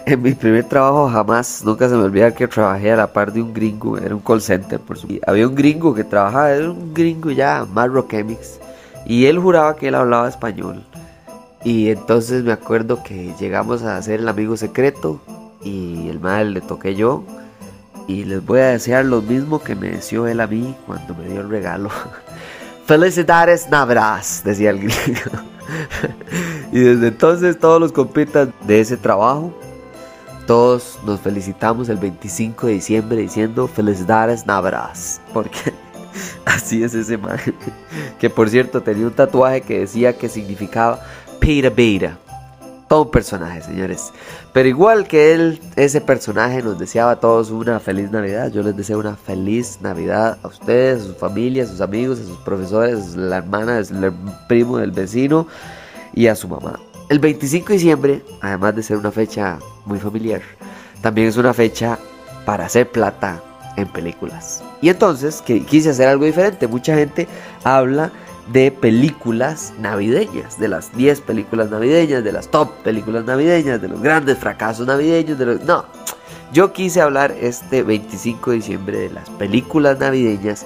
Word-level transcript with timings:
En 0.06 0.22
mi 0.22 0.32
primer 0.32 0.64
trabajo 0.64 1.08
jamás, 1.08 1.62
nunca 1.64 1.88
se 1.88 1.94
me 1.94 2.04
olvida 2.04 2.34
que 2.34 2.48
trabajé 2.48 2.92
a 2.92 2.96
la 2.96 3.12
par 3.12 3.32
de 3.32 3.42
un 3.42 3.52
gringo, 3.52 3.98
era 3.98 4.14
un 4.14 4.20
call 4.20 4.40
center 4.40 4.80
por 4.80 4.98
supuesto. 4.98 5.24
Había 5.30 5.46
un 5.46 5.54
gringo 5.54 5.94
que 5.94 6.04
trabajaba, 6.04 6.50
era 6.52 6.70
un 6.70 6.94
gringo 6.94 7.30
ya, 7.30 7.66
Marro 7.72 8.06
Chemics, 8.08 8.58
y 9.06 9.26
él 9.26 9.38
juraba 9.38 9.76
que 9.76 9.88
él 9.88 9.94
hablaba 9.94 10.28
español. 10.28 10.84
Y 11.64 11.90
entonces 11.90 12.42
me 12.42 12.52
acuerdo 12.52 13.02
que 13.02 13.34
llegamos 13.38 13.82
a 13.82 13.96
hacer 13.96 14.20
el 14.20 14.28
amigo 14.28 14.56
secreto 14.56 15.20
y 15.62 16.08
el 16.08 16.18
mal 16.18 16.54
le 16.54 16.60
toqué 16.60 16.94
yo. 16.94 17.24
Y 18.08 18.24
les 18.24 18.44
voy 18.44 18.60
a 18.60 18.68
desear 18.68 19.04
lo 19.04 19.20
mismo 19.20 19.62
que 19.62 19.76
me 19.76 19.90
deseó 19.90 20.26
él 20.26 20.40
a 20.40 20.46
mí 20.46 20.74
cuando 20.86 21.14
me 21.14 21.28
dio 21.28 21.42
el 21.42 21.50
regalo. 21.50 21.90
Felicidades 22.86 23.68
Navras, 23.70 24.42
decía 24.44 24.70
el 24.70 24.78
gringo. 24.78 25.30
y 26.72 26.80
desde 26.80 27.08
entonces 27.08 27.58
todos 27.58 27.78
los 27.78 27.92
compitas 27.92 28.48
de 28.66 28.80
ese 28.80 28.96
trabajo, 28.96 29.52
todos 30.46 30.98
nos 31.04 31.20
felicitamos 31.20 31.88
el 31.88 31.96
25 31.96 32.66
de 32.66 32.72
diciembre 32.74 33.18
diciendo 33.18 33.68
Felicidades 33.68 34.46
Navras. 34.46 35.20
Porque 35.32 35.72
así 36.44 36.82
es 36.82 36.94
ese 36.94 37.18
man. 37.18 37.38
Que 38.18 38.30
por 38.30 38.48
cierto 38.48 38.82
tenía 38.82 39.06
un 39.06 39.12
tatuaje 39.12 39.60
que 39.62 39.80
decía 39.80 40.16
que 40.16 40.28
significaba 40.28 41.00
Peter 41.38 41.72
Beta. 41.72 42.18
Todo 42.88 43.02
un 43.02 43.10
personaje, 43.12 43.62
señores. 43.62 44.12
Pero 44.52 44.68
igual 44.68 45.06
que 45.06 45.32
él, 45.32 45.60
ese 45.76 46.00
personaje 46.00 46.60
nos 46.60 46.76
deseaba 46.76 47.12
a 47.12 47.20
todos 47.20 47.50
una 47.50 47.78
feliz 47.78 48.10
Navidad. 48.10 48.50
Yo 48.50 48.64
les 48.64 48.76
deseo 48.76 48.98
una 48.98 49.14
feliz 49.14 49.78
Navidad 49.80 50.38
a 50.42 50.48
ustedes, 50.48 51.02
a 51.02 51.04
sus 51.06 51.16
familias, 51.16 51.68
a 51.68 51.72
sus 51.72 51.80
amigos, 51.80 52.18
a 52.18 52.24
sus 52.24 52.38
profesores, 52.38 53.14
a 53.14 53.18
la 53.18 53.36
hermana, 53.36 53.78
el 53.78 54.12
primo 54.48 54.78
del 54.78 54.90
vecino 54.90 55.46
y 56.12 56.26
a 56.26 56.34
su 56.34 56.48
mamá. 56.48 56.80
El 57.10 57.18
25 57.18 57.66
de 57.66 57.74
diciembre, 57.74 58.22
además 58.40 58.76
de 58.76 58.84
ser 58.84 58.96
una 58.96 59.10
fecha 59.10 59.58
muy 59.84 59.98
familiar, 59.98 60.42
también 61.02 61.26
es 61.26 61.36
una 61.36 61.52
fecha 61.52 61.98
para 62.46 62.66
hacer 62.66 62.88
plata 62.88 63.42
en 63.76 63.88
películas. 63.88 64.62
Y 64.80 64.90
entonces 64.90 65.42
que 65.42 65.64
quise 65.64 65.90
hacer 65.90 66.06
algo 66.06 66.24
diferente. 66.24 66.68
Mucha 66.68 66.94
gente 66.94 67.26
habla 67.64 68.12
de 68.52 68.70
películas 68.70 69.72
navideñas, 69.80 70.56
de 70.60 70.68
las 70.68 70.96
10 70.96 71.22
películas 71.22 71.68
navideñas, 71.68 72.22
de 72.22 72.30
las 72.30 72.46
top 72.46 72.70
películas 72.84 73.24
navideñas, 73.24 73.82
de 73.82 73.88
los 73.88 74.00
grandes 74.00 74.38
fracasos 74.38 74.86
navideños, 74.86 75.36
de 75.36 75.46
los... 75.46 75.62
No, 75.62 75.86
yo 76.52 76.72
quise 76.72 77.00
hablar 77.00 77.34
este 77.40 77.82
25 77.82 78.50
de 78.50 78.56
diciembre 78.56 78.98
de 79.00 79.10
las 79.10 79.28
películas 79.30 79.98
navideñas 79.98 80.64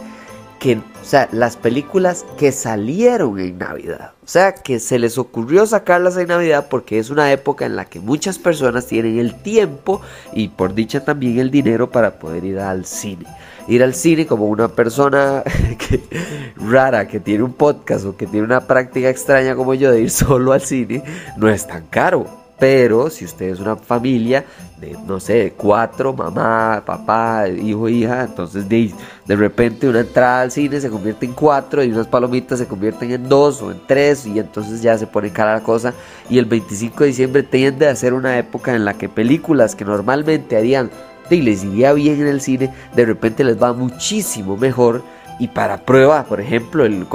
que, 0.64 0.78
o 0.78 1.04
sea, 1.04 1.28
las 1.30 1.58
películas 1.58 2.24
que 2.38 2.50
salieron 2.50 3.38
en 3.38 3.58
Navidad. 3.58 4.12
O 4.24 4.26
sea, 4.26 4.54
que 4.54 4.80
se 4.80 4.98
les 4.98 5.18
ocurrió 5.18 5.66
sacarlas 5.66 6.16
en 6.16 6.28
Navidad 6.28 6.68
porque 6.70 6.98
es 6.98 7.10
una 7.10 7.30
época 7.30 7.66
en 7.66 7.76
la 7.76 7.84
que 7.84 8.00
muchas 8.00 8.38
personas 8.38 8.86
tienen 8.86 9.18
el 9.18 9.34
tiempo 9.34 10.00
y 10.32 10.48
por 10.48 10.72
dicha 10.72 11.04
también 11.04 11.38
el 11.38 11.50
dinero 11.50 11.90
para 11.90 12.18
poder 12.18 12.46
ir 12.46 12.60
al 12.60 12.86
cine 12.86 13.26
ir 13.68 13.82
al 13.82 13.94
cine 13.94 14.26
como 14.26 14.46
una 14.46 14.68
persona 14.68 15.42
rara 16.56 17.08
que 17.08 17.20
tiene 17.20 17.44
un 17.44 17.52
podcast 17.52 18.06
o 18.06 18.16
que 18.16 18.26
tiene 18.26 18.46
una 18.46 18.66
práctica 18.66 19.10
extraña 19.10 19.54
como 19.54 19.74
yo 19.74 19.90
de 19.90 20.00
ir 20.02 20.10
solo 20.10 20.52
al 20.52 20.62
cine, 20.62 21.02
no 21.36 21.48
es 21.48 21.66
tan 21.66 21.86
caro. 21.88 22.43
Pero 22.58 23.10
si 23.10 23.24
usted 23.24 23.46
es 23.46 23.60
una 23.60 23.74
familia 23.76 24.44
de, 24.78 24.96
no 25.06 25.18
sé, 25.18 25.54
cuatro, 25.56 26.12
mamá, 26.12 26.82
papá, 26.86 27.48
hijo, 27.48 27.88
hija, 27.88 28.24
entonces 28.24 28.68
de, 28.68 28.92
de 29.26 29.36
repente 29.36 29.88
una 29.88 30.00
entrada 30.00 30.42
al 30.42 30.52
cine 30.52 30.80
se 30.80 30.88
convierte 30.88 31.26
en 31.26 31.32
cuatro 31.32 31.82
y 31.82 31.90
unas 31.90 32.06
palomitas 32.06 32.60
se 32.60 32.66
convierten 32.66 33.10
en 33.10 33.28
dos 33.28 33.60
o 33.60 33.72
en 33.72 33.80
tres 33.86 34.24
y 34.26 34.38
entonces 34.38 34.80
ya 34.82 34.96
se 34.96 35.06
pone 35.06 35.30
cara 35.30 35.54
la 35.54 35.62
cosa. 35.62 35.94
Y 36.30 36.38
el 36.38 36.44
25 36.44 37.00
de 37.00 37.06
diciembre 37.06 37.42
tiende 37.42 37.88
a 37.88 37.96
ser 37.96 38.14
una 38.14 38.38
época 38.38 38.74
en 38.74 38.84
la 38.84 38.94
que 38.94 39.08
películas 39.08 39.74
que 39.74 39.84
normalmente 39.84 40.56
harían 40.56 40.90
y 41.30 41.42
les 41.42 41.64
iría 41.64 41.92
bien 41.92 42.20
en 42.20 42.26
el 42.26 42.40
cine, 42.40 42.72
de 42.94 43.06
repente 43.06 43.44
les 43.44 43.60
va 43.60 43.72
muchísimo 43.72 44.56
mejor. 44.56 45.02
Y 45.38 45.48
para 45.48 45.78
prueba, 45.78 46.24
por 46.24 46.40
ejemplo, 46.40 46.84
el 46.84 47.06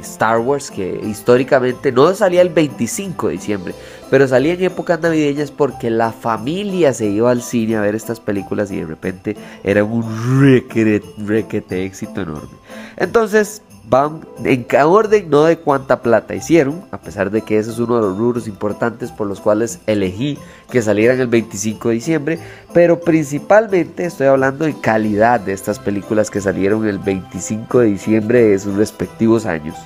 Star 0.00 0.38
Wars, 0.40 0.70
que 0.70 1.00
históricamente 1.04 1.92
no 1.92 2.12
salía 2.14 2.42
el 2.42 2.48
25 2.48 3.28
de 3.28 3.32
diciembre, 3.34 3.74
pero 4.10 4.26
salía 4.26 4.54
en 4.54 4.64
épocas 4.64 5.00
navideñas 5.00 5.50
porque 5.50 5.90
la 5.90 6.12
familia 6.12 6.92
se 6.92 7.06
iba 7.06 7.30
al 7.30 7.42
cine 7.42 7.76
a 7.76 7.80
ver 7.80 7.94
estas 7.94 8.18
películas 8.20 8.70
y 8.72 8.80
de 8.80 8.86
repente 8.86 9.36
era 9.62 9.84
un 9.84 10.40
requete, 10.40 11.06
requete 11.18 11.84
éxito 11.84 12.22
enorme. 12.22 12.56
Entonces, 12.96 13.62
van 13.88 14.20
en 14.44 14.66
orden 14.84 15.30
no 15.30 15.44
de 15.44 15.58
cuánta 15.58 16.02
plata 16.02 16.34
hicieron, 16.34 16.84
a 16.90 16.98
pesar 16.98 17.30
de 17.30 17.42
que 17.42 17.58
ese 17.58 17.70
es 17.70 17.78
uno 17.78 17.96
de 17.96 18.02
los 18.02 18.18
rubros 18.18 18.46
importantes 18.46 19.10
por 19.10 19.26
los 19.26 19.40
cuales 19.40 19.80
elegí 19.86 20.38
que 20.70 20.82
salieran 20.82 21.20
el 21.20 21.28
25 21.28 21.88
de 21.88 21.94
diciembre, 21.94 22.38
pero 22.74 23.00
principalmente 23.00 24.04
estoy 24.04 24.26
hablando 24.26 24.66
de 24.66 24.78
calidad 24.78 25.40
de 25.40 25.52
estas 25.52 25.78
películas 25.78 26.30
que 26.30 26.40
salieron 26.40 26.86
el 26.86 26.98
25 26.98 27.80
de 27.80 27.86
diciembre 27.86 28.42
de 28.42 28.58
sus 28.58 28.74
respectivos 28.74 29.46
años, 29.46 29.76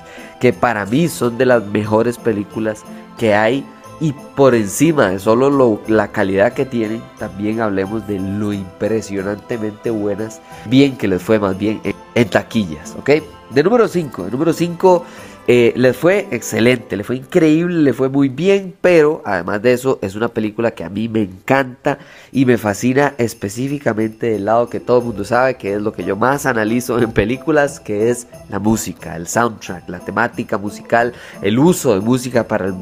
que 0.41 0.51
para 0.51 0.85
mí 0.85 1.07
son 1.07 1.37
de 1.37 1.45
las 1.45 1.65
mejores 1.65 2.17
películas 2.17 2.83
que 3.17 3.33
hay 3.33 3.65
y 4.03 4.11
por 4.11 4.53
encima 4.53 5.11
de 5.11 5.19
solo 5.19 5.79
la 5.87 6.09
calidad 6.09 6.51
que 6.51 6.65
tienen, 6.65 7.01
también 7.17 7.61
hablemos 7.61 8.05
de 8.05 8.19
lo 8.19 8.51
impresionantemente 8.51 9.91
buenas, 9.91 10.41
bien 10.65 10.97
que 10.97 11.07
les 11.07 11.23
fue 11.23 11.39
más 11.39 11.57
bien 11.57 11.79
en, 11.85 11.95
en 12.13 12.29
taquillas, 12.29 12.97
¿ok? 12.99 13.09
De 13.51 13.63
número 13.63 13.87
5, 13.87 14.25
de 14.25 14.31
número 14.31 14.51
5 14.51 15.05
eh, 15.45 15.73
le 15.75 15.91
fue 15.91 16.25
excelente, 16.31 16.95
le 16.95 17.03
fue 17.03 17.17
increíble, 17.17 17.75
le 17.81 17.91
fue 17.91 18.07
muy 18.07 18.29
bien, 18.29 18.73
pero 18.79 19.21
además 19.25 19.61
de 19.61 19.73
eso 19.73 19.99
es 20.01 20.15
una 20.15 20.29
película 20.29 20.71
que 20.71 20.85
a 20.85 20.89
mí 20.89 21.09
me 21.09 21.23
encanta 21.23 21.99
y 22.31 22.45
me 22.45 22.57
fascina 22.57 23.13
específicamente 23.17 24.27
del 24.27 24.45
lado 24.45 24.69
que 24.69 24.79
todo 24.79 24.99
el 24.99 25.05
mundo 25.05 25.25
sabe 25.25 25.55
que 25.55 25.73
es 25.73 25.81
lo 25.81 25.91
que 25.91 26.05
yo 26.05 26.15
más 26.15 26.45
analizo 26.45 26.97
en 26.97 27.11
películas, 27.11 27.81
que 27.81 28.09
es 28.09 28.27
la 28.49 28.59
música, 28.59 29.17
el 29.17 29.27
soundtrack, 29.27 29.89
la 29.89 29.99
temática 29.99 30.57
musical, 30.57 31.11
el 31.41 31.59
uso 31.59 31.93
de 31.93 31.99
música 31.99 32.47
para 32.47 32.73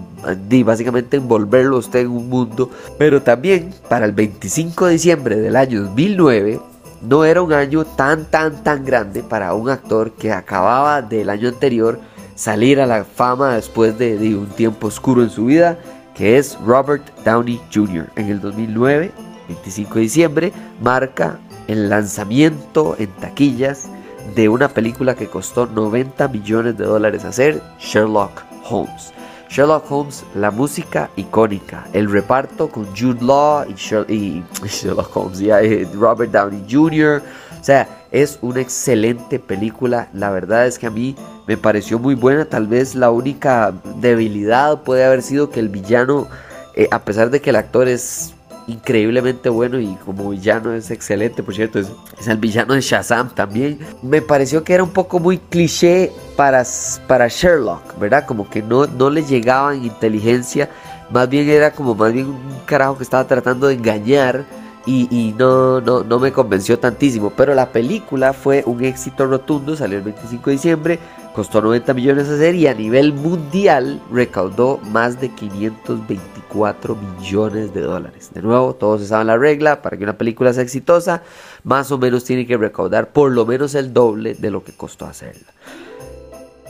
básicamente 0.64 1.18
envolverlo 1.18 1.80
usted 1.80 2.02
en 2.02 2.12
un 2.12 2.30
mundo, 2.30 2.70
pero 3.00 3.24
también 3.24 3.74
para 3.90 4.06
el 4.06 4.12
25 4.12 4.86
de 4.86 4.94
diciembre 4.94 5.36
del 5.38 5.56
año 5.56 5.82
2009 5.82 6.60
no 7.02 7.26
era 7.26 7.42
un 7.42 7.52
año 7.52 7.84
tan, 7.86 8.26
tan, 8.26 8.64
tan 8.64 8.86
grande 8.86 9.24
para 9.24 9.54
un 9.56 9.70
actor 9.70 10.12
que 10.12 10.32
acababa 10.32 11.02
del 11.02 11.30
año 11.30 11.50
anterior 11.50 12.00
salir 12.36 12.80
a 12.80 12.86
la 12.86 13.04
fama 13.04 13.56
después 13.56 13.98
de, 13.98 14.36
un 14.36 14.48
tiempo 14.48 14.88
oscuro 14.88 15.24
en 15.24 15.30
su 15.30 15.46
vida, 15.46 15.78
que 16.16 16.38
es 16.38 16.58
Robert 16.66 17.04
Downey 17.24 17.60
Jr. 17.74 18.10
En 18.16 18.30
el 18.30 18.42
2009, 18.42 19.12
25 19.48 19.96
de 19.96 20.02
diciembre, 20.02 20.54
marca 20.82 21.40
el 21.68 21.90
lanzamiento 21.90 22.96
en 23.00 23.10
taquillas 23.20 23.88
de 24.36 24.50
una 24.50 24.70
película 24.70 25.16
que 25.16 25.28
costó 25.28 25.66
90 25.66 26.28
millones 26.28 26.78
de 26.78 26.86
dólares 26.86 27.26
hacer, 27.26 27.62
Sherlock 27.80 28.44
Holmes. 28.70 29.14
Sherlock 29.52 29.92
Holmes, 29.92 30.24
la 30.34 30.50
música 30.50 31.10
icónica, 31.18 31.86
el 31.92 32.10
reparto 32.10 32.70
con 32.70 32.86
Jude 32.96 33.22
Law 33.22 33.66
y, 34.08 34.42
Sherlock 34.66 35.18
Holmes, 35.18 35.42
y 35.42 35.50
eh, 35.50 35.86
Robert 35.94 36.32
Downey 36.32 36.64
Jr. 36.72 37.22
O 37.60 37.64
sea, 37.64 38.06
es 38.12 38.40
una 38.42 38.62
excelente 38.62 39.40
película. 39.40 40.08
La 40.14 40.30
verdad 40.30 40.68
es 40.68 40.80
que 40.80 40.88
a 40.88 40.90
mí 40.90 41.18
me 41.48 41.58
pareció 41.58 42.00
muy 42.00 42.16
buena. 42.16 42.46
Tal 42.46 42.66
vez 42.66 42.96
la 42.96 43.12
única 43.12 43.74
debilidad 43.98 44.84
puede 44.84 45.04
haber 45.04 45.22
sido 45.22 45.50
que 45.50 45.60
el 45.60 45.68
villano, 45.68 46.30
eh, 46.76 46.88
a 46.90 47.04
pesar 47.04 47.30
de 47.30 47.42
que 47.42 47.50
el 47.50 47.58
actor 47.58 47.90
es 47.90 48.34
increíblemente 48.68 49.50
bueno 49.50 49.80
y 49.80 49.96
como 50.06 50.30
villano 50.30 50.74
es 50.74 50.92
excelente, 50.92 51.44
por 51.44 51.56
cierto, 51.56 51.80
es, 51.80 51.90
el 52.28 52.38
villano 52.38 52.74
de 52.74 52.82
Shazam 52.82 53.34
también. 53.34 53.80
Me 54.02 54.22
pareció 54.22 54.64
que 54.64 54.74
era 54.74 54.84
un 54.84 54.92
poco 54.92 55.20
muy 55.20 55.38
cliché 55.38 56.12
para, 56.36 56.64
para 57.08 57.28
Sherlock, 57.28 57.98
¿verdad? 58.00 58.26
Como 58.26 58.50
que 58.50 58.62
no, 58.62 58.86
no 58.88 59.10
le 59.10 59.24
llegaba 59.24 59.74
en 59.74 59.86
inteligencia, 59.86 60.70
más 61.12 61.30
bien 61.30 61.50
era 61.50 61.72
como 61.72 61.96
más 61.96 62.14
bien 62.14 62.28
un 62.28 62.60
carajo 62.66 62.98
que 62.98 63.04
estaba 63.04 63.26
tratando 63.26 63.68
de 63.68 63.76
engañar. 63.76 64.46
Y, 64.84 65.36
no, 65.38 65.80
no, 65.80 66.04
no 66.04 66.18
me 66.18 66.32
convenció 66.32 66.80
tantísimo. 66.80 67.30
Pero 67.30 67.54
la 67.54 67.70
película 67.70 68.34
fue 68.34 68.64
un 68.66 68.84
éxito 68.84 69.28
rotundo, 69.28 69.76
salió 69.76 70.00
el 70.00 70.04
25 70.04 70.50
de 70.50 70.52
diciembre, 70.52 71.00
costó 71.36 71.62
90 71.62 71.94
millones 71.94 72.28
hacer 72.28 72.56
y 72.56 72.66
a 72.66 72.74
nivel 72.74 73.14
mundial 73.14 74.02
recaudó 74.12 74.80
más 74.92 75.22
de 75.22 75.30
524 75.30 76.96
millones 76.96 77.74
de 77.76 77.82
dólares. 77.82 78.32
De 78.34 78.42
nuevo, 78.42 78.74
todos 78.74 79.08
saben 79.08 79.28
la 79.28 79.38
regla, 79.38 79.84
para 79.84 79.98
que 79.98 80.04
una 80.04 80.18
película 80.18 80.52
sea 80.52 80.64
exitosa, 80.64 81.22
más 81.64 81.92
o 81.92 82.00
menos 82.00 82.24
tiene 82.24 82.48
que 82.48 82.58
recaudar 82.58 83.10
por 83.10 83.32
lo 83.32 83.46
menos 83.46 83.76
el 83.76 83.94
doble 83.94 84.34
de 84.34 84.50
lo 84.50 84.64
que 84.64 84.74
costó 84.74 85.06
hacerla. 85.06 85.48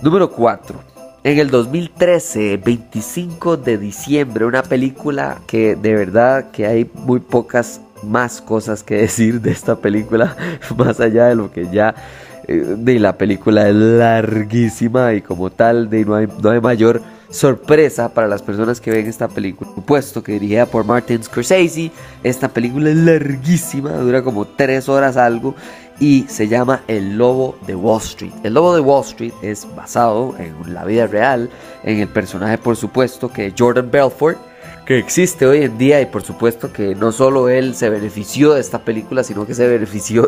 Número 0.02 0.32
4. 0.32 0.80
En 1.24 1.38
el 1.38 1.52
2013, 1.52 2.58
25 2.58 3.58
de 3.58 3.78
diciembre, 3.78 4.46
una 4.46 4.64
película 4.64 5.38
que 5.46 5.76
de 5.76 5.94
verdad 5.94 6.50
que 6.50 6.66
hay 6.66 6.90
muy 6.96 7.20
pocas 7.20 7.82
más 8.02 8.42
cosas 8.42 8.82
que 8.82 8.96
decir 9.02 9.42
de 9.42 9.52
esta 9.52 9.76
película, 9.76 10.36
más 10.76 11.00
allá 11.00 11.28
de 11.28 11.36
lo 11.36 11.52
que 11.52 11.68
ya 11.72 11.94
eh, 12.48 12.76
de 12.78 13.00
la 13.00 13.16
película 13.16 13.70
es 13.70 13.76
larguísima 13.76 15.14
y 15.14 15.22
como 15.22 15.52
tal 15.52 15.88
de 15.92 16.04
no 16.04 16.16
hay, 16.16 16.28
no 16.42 16.50
hay 16.50 16.60
mayor 16.60 17.04
sorpresa 17.32 18.14
para 18.14 18.28
las 18.28 18.42
personas 18.42 18.80
que 18.80 18.92
ven 18.92 19.08
esta 19.08 19.28
película. 19.28 19.72
Puesto 19.86 20.22
que 20.22 20.34
dirigida 20.34 20.66
por 20.66 20.86
Martin 20.86 21.24
Scorsese, 21.24 21.92
esta 22.24 22.50
película 22.50 22.90
es 22.90 22.98
larguísima, 22.98 23.92
dura 23.92 24.22
como 24.22 24.46
3 24.46 24.88
horas 24.90 25.18
algo 25.18 25.56
y 26.00 26.26
se 26.28 26.48
llama 26.48 26.82
El 26.88 27.18
Lobo 27.18 27.58
de 27.66 27.76
Wall 27.76 28.02
Street. 28.02 28.34
El 28.44 28.56
Lobo 28.56 28.76
de 28.76 28.82
Wall 28.82 29.06
Street 29.06 29.34
es 29.42 29.68
basado 29.76 30.36
en 30.38 30.74
la 30.74 30.84
vida 30.84 31.08
real, 31.08 31.50
en 31.84 32.00
el 32.00 32.08
personaje 32.08 32.58
por 32.58 32.76
supuesto 32.76 33.32
que 33.32 33.54
Jordan 33.58 33.90
Belfort, 33.90 34.38
que 34.92 35.00
existe 35.00 35.46
hoy 35.46 35.64
en 35.64 35.78
día 35.78 36.02
y 36.02 36.06
por 36.06 36.22
supuesto 36.22 36.74
que 36.74 36.96
no 36.96 37.14
solo 37.14 37.48
él 37.48 37.76
se 37.76 37.90
benefició 37.90 38.56
de 38.56 38.60
esta 38.60 38.80
película, 38.80 39.24
sino 39.24 39.46
que 39.46 39.54
se 39.54 39.66
benefició 39.66 40.28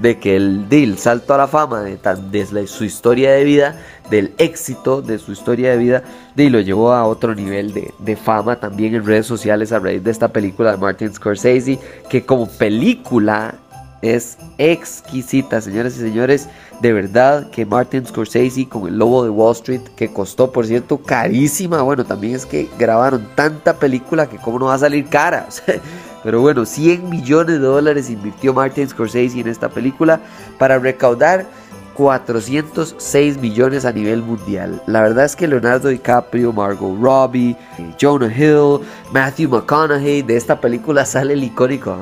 de, 0.00 0.18
que 0.18 0.36
el 0.36 0.70
deal, 0.70 0.96
salto 0.96 1.34
a 1.34 1.36
la 1.36 1.46
fama 1.46 1.82
de, 1.82 1.98
de, 2.30 2.66
su 2.66 2.84
historia 2.84 3.32
de 3.32 3.44
vida, 3.44 3.78
del 4.08 4.32
éxito 4.38 5.02
de 5.02 5.18
su 5.18 5.32
historia 5.32 5.72
de 5.72 5.76
vida, 5.76 6.02
y 6.34 6.48
lo 6.48 6.60
llevó 6.60 6.92
a 6.92 7.04
otro 7.04 7.34
nivel 7.34 7.74
de, 7.74 7.92
de 7.98 8.16
fama 8.16 8.56
también 8.56 8.94
en 8.94 9.04
redes 9.04 9.26
sociales 9.26 9.70
a 9.70 9.78
raíz 9.78 10.02
de 10.02 10.10
esta 10.10 10.28
película 10.28 10.72
de 10.72 10.78
Martin 10.78 11.12
Scorsese, 11.12 11.78
que 12.08 12.24
como 12.24 12.46
película 12.46 13.54
es 14.00 14.38
exquisita, 14.56 15.60
señoras 15.60 15.96
y 15.96 16.00
señores. 16.00 16.48
De 16.80 16.94
verdad 16.94 17.50
que 17.50 17.66
Martin 17.66 18.06
Scorsese 18.06 18.66
con 18.66 18.88
el 18.88 18.96
Lobo 18.96 19.22
de 19.22 19.28
Wall 19.28 19.52
Street, 19.52 19.82
que 19.96 20.10
costó, 20.10 20.50
por 20.50 20.66
cierto, 20.66 20.96
carísima. 20.96 21.82
Bueno, 21.82 22.06
también 22.06 22.36
es 22.36 22.46
que 22.46 22.70
grabaron 22.78 23.28
tanta 23.34 23.78
película 23.78 24.28
que 24.28 24.38
cómo 24.38 24.58
no 24.58 24.66
va 24.66 24.74
a 24.74 24.78
salir 24.78 25.06
cara. 25.06 25.46
Pero 26.22 26.40
bueno, 26.40 26.64
100 26.64 27.08
millones 27.08 27.60
de 27.60 27.66
dólares 27.66 28.08
invirtió 28.08 28.54
Martin 28.54 28.88
Scorsese 28.88 29.40
en 29.40 29.48
esta 29.48 29.68
película 29.68 30.20
para 30.58 30.78
recaudar 30.78 31.46
406 31.94 33.38
millones 33.38 33.84
a 33.84 33.92
nivel 33.92 34.22
mundial. 34.22 34.82
La 34.86 35.02
verdad 35.02 35.24
es 35.24 35.36
que 35.36 35.46
Leonardo 35.46 35.88
DiCaprio, 35.88 36.52
Margot 36.52 36.96
Robbie, 37.00 37.56
Jonah 38.00 38.32
Hill, 38.34 38.80
Matthew 39.12 39.50
McConaughey, 39.50 40.22
de 40.22 40.36
esta 40.36 40.60
película 40.60 41.04
sale 41.04 41.34
el 41.34 41.44
icónico. 41.44 41.90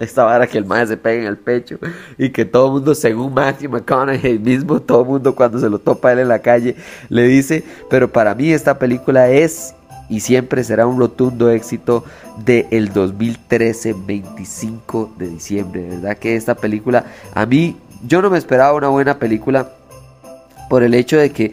Esta 0.00 0.24
vara 0.24 0.46
que 0.46 0.58
el 0.58 0.64
madre 0.64 0.88
se 0.88 0.96
pega 0.96 1.22
en 1.22 1.28
el 1.28 1.38
pecho 1.38 1.78
y 2.18 2.30
que 2.30 2.44
todo 2.44 2.66
el 2.66 2.72
mundo, 2.72 2.94
según 2.94 3.32
Matthew 3.34 3.70
McConaughey 3.70 4.38
mismo, 4.38 4.80
todo 4.80 5.02
el 5.02 5.08
mundo 5.08 5.34
cuando 5.34 5.58
se 5.58 5.68
lo 5.68 5.78
topa 5.78 6.12
él 6.12 6.20
en 6.20 6.28
la 6.28 6.40
calle 6.40 6.76
le 7.08 7.24
dice, 7.24 7.64
pero 7.88 8.10
para 8.10 8.34
mí 8.34 8.52
esta 8.52 8.78
película 8.78 9.28
es 9.30 9.74
y 10.10 10.20
siempre 10.20 10.64
será 10.64 10.86
un 10.86 10.98
rotundo 10.98 11.50
éxito 11.50 12.04
del 12.44 12.92
2013, 12.92 13.94
25 13.94 15.14
de 15.16 15.28
diciembre. 15.28 15.82
De 15.82 15.88
verdad 15.96 16.18
que 16.18 16.36
esta 16.36 16.56
película, 16.56 17.06
a 17.32 17.46
mí, 17.46 17.76
yo 18.06 18.20
no 18.20 18.28
me 18.28 18.36
esperaba 18.36 18.74
una 18.74 18.88
buena 18.88 19.18
película 19.18 19.70
por 20.68 20.82
el 20.82 20.94
hecho 20.94 21.16
de 21.16 21.30
que 21.30 21.52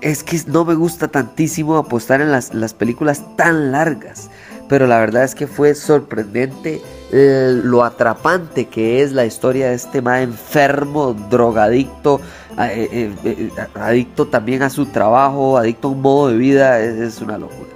es 0.00 0.24
que 0.24 0.40
no 0.46 0.64
me 0.64 0.74
gusta 0.74 1.08
tantísimo 1.08 1.76
apostar 1.76 2.20
en 2.20 2.32
las, 2.32 2.52
las 2.54 2.74
películas 2.74 3.22
tan 3.36 3.70
largas. 3.70 4.30
Pero 4.68 4.86
la 4.86 4.98
verdad 4.98 5.24
es 5.24 5.34
que 5.34 5.46
fue 5.46 5.74
sorprendente 5.74 6.80
eh, 7.12 7.60
lo 7.64 7.82
atrapante 7.84 8.66
que 8.66 9.02
es 9.02 9.12
la 9.12 9.26
historia 9.26 9.68
de 9.68 9.74
este 9.74 10.00
más 10.00 10.22
enfermo, 10.22 11.12
drogadicto, 11.28 12.20
eh, 12.58 13.12
eh, 13.24 13.50
adicto 13.74 14.26
también 14.26 14.62
a 14.62 14.70
su 14.70 14.86
trabajo, 14.86 15.56
adicto 15.56 15.88
a 15.88 15.90
un 15.92 16.02
modo 16.02 16.28
de 16.28 16.36
vida, 16.36 16.80
es, 16.80 17.20
una 17.20 17.38
locura. 17.38 17.68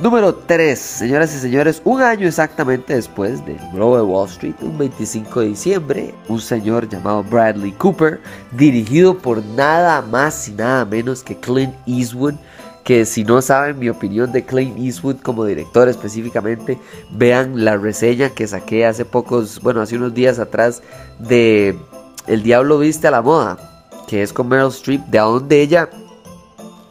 Número 0.00 0.34
3, 0.34 0.78
señoras 0.78 1.34
y 1.34 1.38
señores, 1.38 1.80
un 1.84 2.02
año 2.02 2.26
exactamente 2.26 2.94
después 2.94 3.44
del 3.46 3.60
robo 3.72 3.96
de 3.96 4.02
Wall 4.02 4.28
Street, 4.28 4.54
un 4.60 4.76
25 4.76 5.40
de 5.40 5.46
diciembre, 5.46 6.14
un 6.28 6.40
señor 6.40 6.88
llamado 6.88 7.22
Bradley 7.22 7.70
Cooper, 7.72 8.20
dirigido 8.50 9.16
por 9.16 9.44
nada 9.44 10.02
más 10.02 10.48
y 10.48 10.52
nada 10.52 10.84
menos 10.84 11.22
que 11.22 11.36
Clint 11.36 11.74
Eastwood, 11.86 12.34
que 12.82 13.06
si 13.06 13.22
no 13.22 13.40
saben 13.42 13.78
mi 13.78 13.88
opinión 13.88 14.32
de 14.32 14.44
Clint 14.44 14.76
Eastwood 14.76 15.18
como 15.18 15.44
director 15.44 15.88
específicamente, 15.88 16.78
vean 17.12 17.64
la 17.64 17.76
reseña 17.76 18.30
que 18.30 18.48
saqué 18.48 18.86
hace 18.86 19.04
pocos, 19.04 19.60
bueno, 19.60 19.82
hace 19.82 19.96
unos 19.96 20.14
días 20.14 20.40
atrás 20.40 20.82
de 21.20 21.78
El 22.26 22.42
Diablo 22.42 22.78
Viste 22.80 23.06
a 23.06 23.12
la 23.12 23.22
Moda, 23.22 23.71
que 24.12 24.22
es 24.22 24.34
con 24.34 24.46
Meryl 24.46 24.68
Streep, 24.68 25.06
de 25.06 25.20
donde 25.20 25.62
ella 25.62 25.88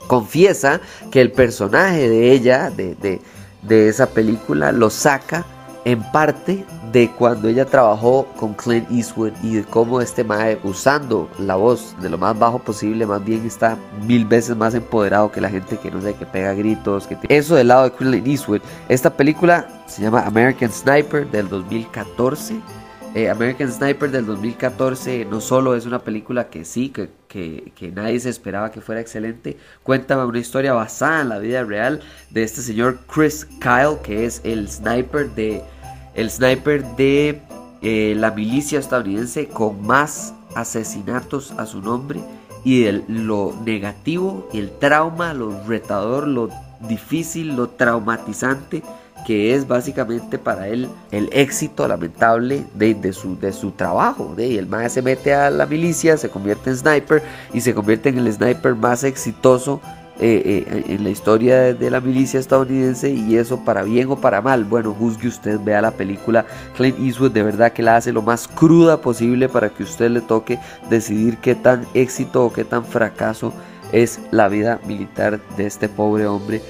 confiesa 0.08 0.82
que 1.12 1.22
el 1.22 1.32
personaje 1.32 2.10
de 2.10 2.32
ella, 2.32 2.72
de, 2.72 2.96
de, 2.96 3.22
de 3.62 3.90
esa 3.90 4.08
película, 4.08 4.72
lo 4.72 4.90
saca 4.90 5.46
en 5.86 6.02
parte 6.12 6.66
de 6.92 7.12
cuando 7.12 7.48
ella 7.48 7.66
trabajó 7.66 8.26
con 8.40 8.56
Clint 8.56 8.90
Eastwood 8.90 9.34
y 9.44 9.58
de 9.58 9.64
cómo 9.66 10.02
este 10.02 10.24
mae 10.24 10.58
usando 10.64 11.30
la 11.38 11.58
voz 11.58 11.96
de 12.02 12.10
lo 12.10 12.18
más 12.18 12.38
bajo 12.40 12.58
posible 12.58 13.06
más 13.06 13.24
bien 13.24 13.46
está 13.46 13.78
mil 14.08 14.26
veces 14.26 14.58
más 14.58 14.74
empoderado 14.74 15.32
que 15.32 15.42
la 15.42 15.50
gente 15.50 15.78
que 15.78 15.92
no 15.92 16.02
sé 16.02 16.16
que 16.16 16.26
pega 16.26 16.54
gritos 16.54 17.06
que 17.06 17.18
eso 17.30 17.54
del 17.54 17.68
lado 17.68 17.84
de 17.84 17.92
Clint 17.92 18.26
Eastwood. 18.26 18.62
Esta 18.90 19.16
película 19.16 19.68
se 19.86 20.02
llama 20.02 20.26
American 20.26 20.72
Sniper 20.72 21.30
del 21.30 21.48
2014 21.50 22.56
eh, 23.13 23.30
American 23.30 23.72
Sniper 23.72 24.10
del 24.10 24.25
2014 24.25 25.25
no 25.25 25.42
solo 25.42 25.75
es 25.75 25.86
una 25.86 26.00
película 26.00 26.50
que 26.50 26.63
sí, 26.63 26.90
que, 26.90 27.10
que, 27.28 27.74
que, 27.75 27.92
nadie 27.92 28.19
se 28.19 28.30
esperaba 28.30 28.72
que 28.72 28.80
fuera 28.80 29.02
excelente, 29.02 29.58
cuenta 29.84 30.25
una 30.25 30.40
historia 30.40 30.74
basada 30.74 31.22
en 31.22 31.30
la 31.30 31.40
vida 31.40 31.63
real 31.63 32.02
de 32.30 32.44
este 32.44 32.62
señor 32.62 33.00
Chris 33.13 33.46
Kyle, 33.60 33.98
que 34.02 34.25
es 34.25 34.42
el 34.46 34.69
sniper 34.69 35.30
de 35.31 35.62
el 36.13 36.30
sniper 36.30 36.84
de 36.96 37.42
eh, 37.81 38.13
la 38.18 38.31
milicia 38.31 38.80
estadounidense 38.80 39.48
con 39.48 39.86
más 39.86 40.34
asesinatos 40.56 41.52
a 41.58 41.66
su 41.66 41.81
nombre 41.81 42.19
y 42.63 42.84
de 42.84 43.04
lo 43.08 43.56
negativo 43.66 44.48
el 44.54 44.72
trauma, 44.72 45.34
lo 45.34 45.66
retador, 45.66 46.28
lo 46.28 46.50
difícil, 46.88 47.56
lo 47.56 47.69
traumatizante 47.69 48.84
que 49.26 49.54
es 49.56 49.68
básicamente 49.68 50.38
para 50.38 50.68
él 50.68 50.90
el 51.12 51.30
éxito 51.32 51.88
lamentable 51.88 52.66
de, 52.75 53.13
su, 53.13 53.38
de 53.40 53.54
su 53.54 53.72
trabajo. 53.72 54.34
De, 54.36 54.58
el 54.58 54.68
más 54.68 54.94
se 54.94 55.01
mete 55.01 55.34
a 55.34 55.50
la 55.50 55.66
milicia, 55.66 56.18
se 56.18 56.30
convierte 56.30 56.70
en 56.70 56.78
sniper 56.78 57.24
y 57.54 57.62
se 57.62 57.74
convierte 57.74 58.10
en 58.10 58.20
el 58.20 58.32
sniper 58.32 58.75
más 58.75 59.04
exitoso 59.04 59.82
eh, 60.24 60.66
eh, 60.68 60.84
en 60.90 61.04
la 61.04 61.10
historia 61.10 61.74
de, 61.74 61.90
la 61.90 62.00
milicia 62.00 62.40
estadounidense 62.40 63.10
y 63.10 63.38
eso 63.38 63.66
para 63.66 63.82
bien 63.82 64.12
o 64.12 64.18
para 64.18 64.42
mal. 64.42 64.66
Bueno, 64.66 64.94
juzgue 64.94 65.28
usted, 65.28 65.60
vea 65.60 65.82
la 65.82 65.92
película. 65.92 66.46
Clint 66.78 67.00
Eastwood 67.00 67.32
de 67.32 67.42
verdad 67.42 67.74
que 67.74 67.82
la 67.82 67.96
hace 67.96 68.12
lo 68.12 68.22
más 68.22 68.48
cruda 68.48 69.01
posible 69.01 69.50
para 69.50 69.70
que 69.70 69.82
usted 69.82 70.12
le 70.12 70.22
toque 70.22 70.60
decidir 70.92 71.38
qué 71.38 71.56
tan 71.56 71.88
éxito 71.96 72.46
o 72.46 72.54
qué 72.54 72.63
tan 72.63 72.86
fracaso 72.86 73.51
es 73.92 74.20
la 74.30 74.48
vida 74.48 74.80
militar 74.86 75.40
de 75.58 75.66
este 75.66 75.90
pobre 75.90 76.28
hombre 76.28 76.62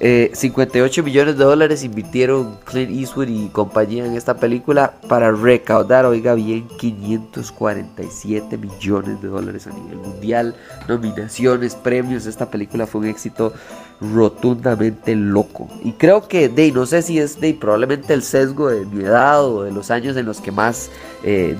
58 0.00 1.00
eh, 1.00 1.04
millones 1.04 1.36
de 1.36 1.44
dólares 1.44 1.82
invirtieron 1.82 2.56
Clint 2.64 2.90
Eastwood 2.90 3.28
y 3.28 3.48
compañía 3.48 4.06
en 4.06 4.14
esta 4.14 4.34
película 4.34 4.94
para 5.08 5.32
recaudar, 5.32 6.06
oiga 6.06 6.34
bien, 6.34 6.68
547 6.78 8.58
millones 8.58 9.20
de 9.20 9.28
dólares 9.28 9.66
a 9.66 9.70
nivel 9.70 9.98
mundial. 9.98 10.54
Nominaciones, 10.86 11.74
premios. 11.74 12.26
Esta 12.26 12.48
película 12.48 12.86
fue 12.86 13.00
un 13.00 13.06
éxito 13.08 13.52
rotundamente 14.00 15.16
loco. 15.16 15.68
Y 15.82 15.92
creo 15.92 16.28
que, 16.28 16.48
de, 16.48 16.70
no 16.70 16.86
sé 16.86 17.02
si 17.02 17.18
es 17.18 17.40
de 17.40 17.54
probablemente 17.54 18.14
el 18.14 18.22
sesgo 18.22 18.68
de 18.68 18.86
mi 18.86 19.04
edad 19.04 19.44
o 19.44 19.64
de 19.64 19.72
los 19.72 19.90
años 19.90 20.16
en 20.16 20.26
los 20.26 20.40
que 20.40 20.52
más 20.52 20.90
eh, 21.24 21.56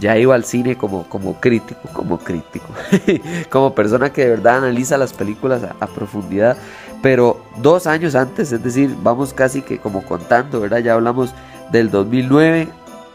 ya 0.00 0.16
iba 0.16 0.34
al 0.34 0.44
cine 0.44 0.76
como, 0.76 1.08
como 1.08 1.40
crítico, 1.40 1.80
como 1.92 2.18
crítico, 2.18 2.66
como 3.50 3.74
persona 3.74 4.12
que 4.12 4.22
de 4.22 4.30
verdad 4.30 4.58
analiza 4.58 4.96
las 4.96 5.12
películas 5.12 5.62
a 5.78 5.86
profundidad. 5.88 6.56
Pero 7.02 7.44
dos 7.58 7.86
años 7.88 8.14
antes, 8.14 8.52
es 8.52 8.62
decir, 8.62 8.96
vamos 9.02 9.34
casi 9.34 9.60
que 9.62 9.78
como 9.78 10.02
contando, 10.04 10.60
¿verdad? 10.60 10.78
Ya 10.78 10.94
hablamos 10.94 11.34
del 11.72 11.90
2009, 11.90 12.68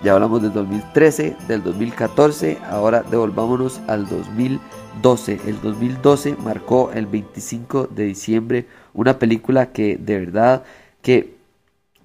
ya 0.03 0.13
hablamos 0.13 0.41
del 0.41 0.51
2013, 0.51 1.37
del 1.47 1.63
2014, 1.63 2.57
ahora 2.69 3.03
devolvámonos 3.09 3.79
al 3.87 4.07
2012. 4.07 5.39
El 5.47 5.61
2012 5.61 6.35
marcó 6.43 6.91
el 6.93 7.05
25 7.05 7.87
de 7.87 8.03
diciembre 8.03 8.67
una 8.93 9.17
película 9.19 9.71
que 9.71 9.95
de 9.97 10.19
verdad 10.19 10.63
que 11.01 11.37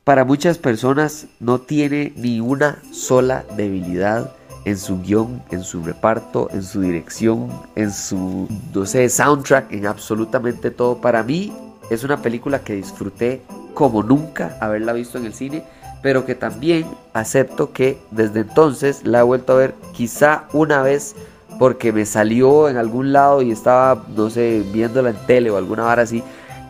para 0.04 0.24
muchas 0.24 0.58
personas 0.58 1.26
no 1.40 1.60
tiene 1.60 2.12
ni 2.16 2.40
una 2.40 2.80
sola 2.92 3.44
debilidad 3.56 4.34
en 4.64 4.78
su 4.78 5.00
guion, 5.00 5.42
en 5.50 5.64
su 5.64 5.82
reparto, 5.82 6.48
en 6.52 6.62
su 6.62 6.80
dirección, 6.80 7.48
en 7.74 7.92
su, 7.92 8.48
no 8.72 8.86
sé, 8.86 9.08
soundtrack, 9.08 9.72
en 9.72 9.86
absolutamente 9.86 10.70
todo. 10.70 11.00
Para 11.00 11.22
mí 11.22 11.52
es 11.94 12.04
una 12.04 12.22
película 12.22 12.60
que 12.60 12.74
disfruté 12.74 13.42
como 13.74 14.02
nunca 14.02 14.56
haberla 14.60 14.92
visto 14.92 15.18
en 15.18 15.26
el 15.26 15.34
cine, 15.34 15.64
pero 16.02 16.26
que 16.26 16.34
también 16.34 16.86
acepto 17.12 17.72
que 17.72 17.98
desde 18.10 18.40
entonces 18.40 19.04
la 19.04 19.20
he 19.20 19.22
vuelto 19.22 19.52
a 19.52 19.56
ver 19.56 19.74
quizá 19.92 20.44
una 20.52 20.82
vez 20.82 21.14
porque 21.58 21.92
me 21.92 22.06
salió 22.06 22.68
en 22.68 22.76
algún 22.76 23.12
lado 23.12 23.42
y 23.42 23.52
estaba, 23.52 24.04
no 24.16 24.30
sé, 24.30 24.64
viéndola 24.72 25.10
en 25.10 25.26
tele 25.26 25.50
o 25.50 25.56
alguna 25.56 25.86
hora 25.86 26.02
así, 26.02 26.22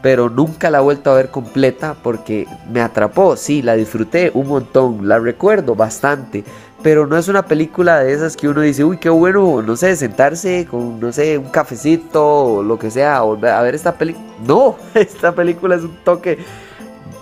pero 0.02 0.28
nunca 0.28 0.70
la 0.70 0.78
he 0.78 0.82
vuelto 0.82 1.10
a 1.10 1.14
ver 1.14 1.30
completa 1.30 1.94
porque 2.02 2.46
me 2.70 2.80
atrapó, 2.80 3.36
sí, 3.36 3.62
la 3.62 3.74
disfruté 3.74 4.30
un 4.34 4.48
montón, 4.48 5.08
la 5.08 5.18
recuerdo 5.18 5.74
bastante, 5.76 6.44
pero 6.82 7.06
no 7.06 7.16
es 7.16 7.28
una 7.28 7.44
película 7.44 8.00
de 8.00 8.12
esas 8.12 8.36
que 8.36 8.48
uno 8.48 8.60
dice, 8.60 8.84
uy, 8.84 8.98
qué 8.98 9.08
bueno, 9.08 9.62
no 9.62 9.76
sé, 9.76 9.94
sentarse 9.94 10.66
con, 10.68 10.98
no 10.98 11.12
sé, 11.12 11.38
un 11.38 11.48
cafecito 11.48 12.24
o 12.24 12.62
lo 12.62 12.78
que 12.78 12.90
sea, 12.90 13.18
a 13.18 13.62
ver 13.62 13.74
esta 13.74 13.96
película. 13.96 14.26
No, 14.46 14.76
esta 14.94 15.32
película 15.32 15.76
es 15.76 15.82
un 15.82 15.96
toque 16.04 16.38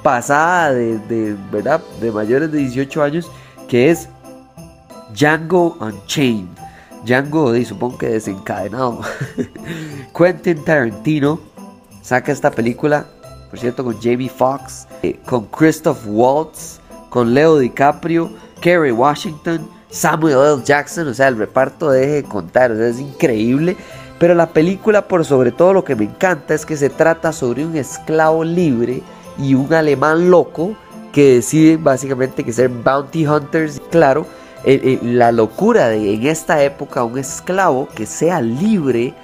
pasada 0.02 0.73
de, 0.73 0.99
de, 1.00 1.37
¿verdad? 1.52 1.83
De 2.00 2.11
mayores 2.11 2.50
de 2.50 2.59
18 2.59 3.02
años, 3.02 3.31
que 3.69 3.90
es 3.90 4.09
Django 5.14 5.76
Unchained. 5.81 6.49
Django, 7.05 7.55
y 7.55 7.64
supongo 7.64 7.99
que 7.99 8.09
desencadenado. 8.09 9.00
Quentin 10.17 10.64
Tarantino 10.64 11.40
saca 12.02 12.33
esta 12.33 12.50
película, 12.50 13.07
por 13.50 13.59
cierto, 13.59 13.85
con 13.85 14.00
Jamie 14.00 14.29
Foxx, 14.29 14.87
eh, 15.02 15.19
con 15.26 15.47
Christoph 15.47 15.99
Waltz, 16.07 16.81
con 17.11 17.35
Leo 17.35 17.59
DiCaprio 17.59 18.31
Kerry 18.61 18.93
Washington, 18.93 19.69
Samuel 19.90 20.38
L. 20.38 20.62
Jackson, 20.64 21.09
o 21.09 21.14
sea, 21.14 21.29
el 21.29 21.37
reparto 21.38 21.90
deje 21.90 22.12
de 22.12 22.25
contar, 22.25 22.71
o 22.71 22.76
sea, 22.76 22.88
es 22.88 23.00
increíble. 23.00 23.76
Pero 24.19 24.35
la 24.35 24.50
película, 24.50 25.09
por 25.09 25.25
sobre 25.25 25.50
todo, 25.50 25.73
lo 25.73 25.85
que 25.85 25.97
me 25.97 26.05
encanta 26.05 26.55
es 26.55 26.67
que 26.67 26.76
se 26.76 26.90
trata 26.90 27.33
sobre 27.33 27.64
un 27.64 27.76
esclavo 27.76 28.45
libre 28.45 29.02
y 29.38 29.55
un 29.55 29.73
alemán 29.73 30.31
loco 30.31 30.76
que 31.12 31.37
deciden 31.37 31.83
básicamente 31.83 32.45
que 32.45 32.52
ser 32.52 32.69
bounty 32.69 33.26
hunters. 33.26 33.81
Claro, 33.90 34.26
la 35.02 35.33
locura 35.33 35.88
de 35.88 36.14
en 36.14 36.26
esta 36.26 36.62
época 36.62 37.02
un 37.02 37.19
esclavo 37.19 37.88
que 37.95 38.05
sea 38.05 38.43
libre 38.43 39.14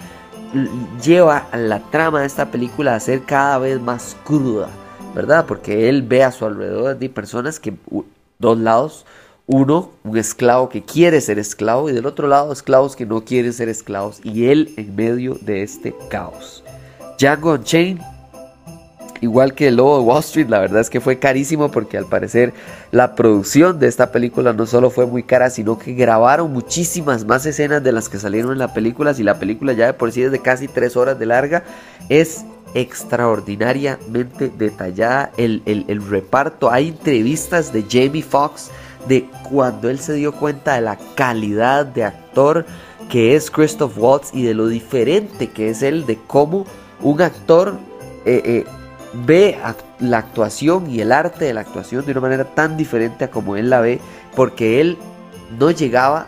lleva 1.04 1.46
a 1.52 1.58
la 1.58 1.80
trama 1.90 2.20
de 2.20 2.26
esta 2.26 2.50
película 2.50 2.94
a 2.94 3.00
ser 3.00 3.22
cada 3.24 3.58
vez 3.58 3.78
más 3.78 4.16
cruda, 4.24 4.68
¿verdad? 5.14 5.44
Porque 5.46 5.90
él 5.90 6.02
ve 6.02 6.24
a 6.24 6.32
su 6.32 6.46
alrededor 6.46 6.96
de 6.96 7.08
personas 7.10 7.60
que, 7.60 7.74
dos 8.38 8.58
lados, 8.58 9.04
uno, 9.46 9.92
un 10.02 10.18
esclavo 10.18 10.68
que 10.68 10.82
quiere 10.82 11.20
ser 11.20 11.38
esclavo 11.38 11.88
y 11.88 11.92
del 11.92 12.06
otro 12.06 12.26
lado 12.26 12.52
esclavos 12.52 12.96
que 12.96 13.06
no 13.06 13.24
quieren 13.24 13.52
ser 13.52 13.68
esclavos 13.68 14.20
y 14.24 14.46
él 14.46 14.74
en 14.76 14.94
medio 14.96 15.38
de 15.40 15.62
este 15.62 15.94
caos. 16.10 16.64
Django 17.18 17.52
Unchained, 17.52 18.02
igual 19.20 19.54
que 19.54 19.68
el 19.68 19.76
lobo 19.76 19.98
de 19.98 20.04
Wall 20.04 20.20
Street, 20.20 20.48
la 20.48 20.58
verdad 20.58 20.80
es 20.80 20.90
que 20.90 21.00
fue 21.00 21.20
carísimo 21.20 21.70
porque 21.70 21.96
al 21.96 22.06
parecer 22.06 22.52
la 22.90 23.14
producción 23.14 23.78
de 23.78 23.86
esta 23.86 24.10
película 24.10 24.52
no 24.52 24.66
solo 24.66 24.90
fue 24.90 25.06
muy 25.06 25.22
cara, 25.22 25.48
sino 25.48 25.78
que 25.78 25.94
grabaron 25.94 26.52
muchísimas 26.52 27.24
más 27.24 27.46
escenas 27.46 27.84
de 27.84 27.92
las 27.92 28.08
que 28.08 28.18
salieron 28.18 28.50
en 28.50 28.58
la 28.58 28.74
película. 28.74 29.14
Si 29.14 29.22
la 29.22 29.38
película 29.38 29.72
ya 29.74 29.86
de 29.86 29.94
por 29.94 30.10
sí 30.10 30.22
es 30.22 30.32
de 30.32 30.40
casi 30.40 30.66
tres 30.66 30.96
horas 30.96 31.20
de 31.20 31.26
larga, 31.26 31.62
es 32.08 32.44
extraordinariamente 32.74 34.50
detallada 34.58 35.30
el, 35.36 35.62
el 35.66 36.06
reparto. 36.06 36.70
Hay 36.70 36.88
entrevistas 36.88 37.72
de 37.72 37.84
Jamie 37.88 38.22
Foxx 38.22 38.70
de 39.08 39.28
cuando 39.48 39.88
él 39.88 39.98
se 39.98 40.14
dio 40.14 40.32
cuenta 40.32 40.74
de 40.74 40.80
la 40.80 40.98
calidad 41.14 41.86
de 41.86 42.04
actor 42.04 42.66
que 43.08 43.36
es 43.36 43.50
Christoph 43.50 43.96
Waltz 43.96 44.30
y 44.34 44.42
de 44.42 44.54
lo 44.54 44.66
diferente 44.66 45.48
que 45.48 45.70
es 45.70 45.82
él, 45.82 46.06
de 46.06 46.18
cómo 46.26 46.66
un 47.00 47.22
actor 47.22 47.78
eh, 48.24 48.42
eh, 48.44 48.64
ve 49.24 49.56
la 50.00 50.18
actuación 50.18 50.90
y 50.90 51.00
el 51.00 51.12
arte 51.12 51.44
de 51.44 51.54
la 51.54 51.60
actuación 51.60 52.04
de 52.04 52.12
una 52.12 52.20
manera 52.20 52.44
tan 52.44 52.76
diferente 52.76 53.24
a 53.24 53.30
como 53.30 53.56
él 53.56 53.70
la 53.70 53.80
ve, 53.80 54.00
porque 54.34 54.80
él 54.80 54.98
no 55.58 55.70
llegaba 55.70 56.26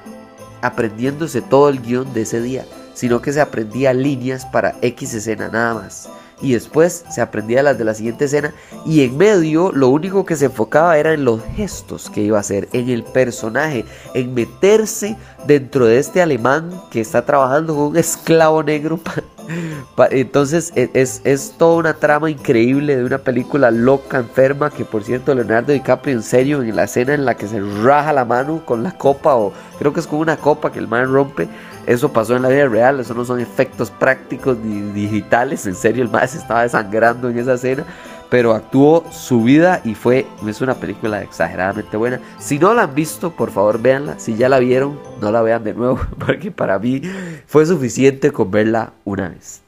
aprendiéndose 0.63 1.43
todo 1.43 1.69
el 1.69 1.81
guion 1.81 2.13
de 2.15 2.23
ese 2.23 2.41
día, 2.41 2.65
sino 2.95 3.21
que 3.21 3.33
se 3.33 3.41
aprendía 3.41 3.93
líneas 3.93 4.47
para 4.47 4.77
X 4.83 5.15
escena 5.15 5.49
nada 5.49 5.75
más 5.75 6.09
y 6.41 6.53
después 6.53 7.05
se 7.11 7.21
aprendía 7.21 7.63
las 7.63 7.79
de 7.79 7.85
la 7.85 7.95
siguiente 7.95 8.27
escena 8.27 8.55
y 8.85 9.03
en 9.03 9.17
medio 9.17 9.73
lo 9.73 9.89
único 9.89 10.25
que 10.25 10.37
se 10.37 10.47
enfocaba 10.47 10.99
era 10.99 11.13
en 11.13 11.25
los 11.25 11.43
gestos 11.57 12.11
que 12.11 12.23
iba 12.23 12.39
a 12.39 12.41
hacer, 12.41 12.69
en 12.73 12.89
el 12.89 13.05
personaje, 13.05 13.85
en 14.15 14.35
meterse 14.35 15.17
dentro 15.47 15.87
de 15.87 15.99
este 15.99 16.23
alemán 16.23 16.71
que 16.91 17.01
está 17.01 17.25
trabajando 17.25 17.75
con 17.75 17.85
un 17.85 17.97
esclavo 17.97 18.63
negro. 18.63 19.01
Entonces 20.11 20.73
e, 20.77 20.91
es, 20.95 21.21
es 21.25 21.55
toda 21.57 21.77
una 21.77 21.95
trama 21.95 22.31
increíble 22.31 22.97
de 22.97 23.05
una 23.05 23.19
película 23.19 23.71
loca, 23.71 24.19
enferma, 24.19 24.71
que 24.71 24.85
por 24.85 25.03
cierto 25.05 25.35
Leonardo 25.35 25.73
DiCaprio 25.73 26.15
en 26.15 26.23
serio 26.23 26.63
en 26.63 26.77
la 26.77 26.85
escena 26.85 27.15
en 27.15 27.25
la 27.25 27.35
que 27.35 27.49
se 27.49 27.61
raja 27.83 28.13
la 28.13 28.25
mano 28.25 28.65
con 28.65 28.83
la 28.83 28.93
copa 28.93 29.35
o 29.35 29.53
creo 29.79 29.93
que 29.93 30.01
es 30.01 30.07
con 30.07 30.19
una 30.19 30.37
copa 30.37 30.71
que 30.71 30.79
el 30.79 30.89
man 30.89 31.13
rompe 31.13 31.49
eso 31.89 32.13
pasó 32.13 32.37
en 32.37 32.43
la 32.43 32.51
vida 32.51 32.69
real, 32.69 33.01
eso 33.01 33.15
no 33.15 33.25
son 33.25 33.41
efectos 33.41 33.91
prácticos 33.91 34.59
ni 34.59 34.93
digitales. 34.93 35.65
En 35.67 35.75
serio, 35.75 36.03
el 36.03 36.11
más 36.11 36.35
estaba 36.35 36.63
desangrando 36.63 37.31
en 37.31 37.39
esa 37.39 37.55
escena. 37.55 37.85
Pero 38.31 38.55
actuó 38.55 39.05
su 39.11 39.43
vida 39.43 39.81
y 39.85 39.95
fue, 39.95 40.27
es 40.47 40.61
una 40.61 40.75
película 40.75 41.23
exageradamente 41.23 41.97
buena. 41.97 42.21
Si 42.39 42.59
no 42.59 42.75
la 42.75 42.83
han 42.83 42.95
visto, 42.95 43.31
por 43.31 43.51
favor 43.51 43.81
véanla. 43.81 44.19
Si 44.19 44.37
ya 44.37 44.49
la 44.49 44.59
vieron, 44.59 44.99
no 45.21 45.33
la 45.33 45.43
vean 45.43 45.65
de 45.65 45.75
nuevo. 45.75 45.99
Porque 46.19 46.51
para 46.51 46.79
mí 46.79 47.01
fue 47.47 47.65
suficiente 47.65 48.31
con 48.31 48.51
verla 48.51 48.93
una 49.05 49.31
vez. 49.31 49.63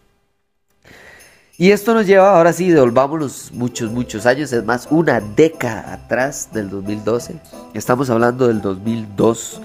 Y 1.57 1.73
esto 1.73 1.93
nos 1.93 2.07
lleva, 2.07 2.37
ahora 2.37 2.55
sí, 2.55 2.71
devolvámonos 2.71 3.50
muchos, 3.52 3.93
muchos 3.93 4.25
años, 4.25 4.50
es 4.52 4.64
más, 4.64 4.88
una 4.90 5.21
década 5.21 5.93
atrás 5.93 6.49
del 6.52 6.71
2012. 6.71 7.37
Estamos 7.75 8.09
hablando 8.09 8.49
del 8.49 8.62
2002 8.62 9.61